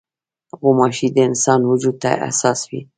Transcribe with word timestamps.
غوماشې 0.59 1.07
د 1.15 1.17
انسان 1.29 1.59
وجود 1.71 1.95
ته 2.03 2.09
حساس 2.27 2.59
وي. 2.69 2.81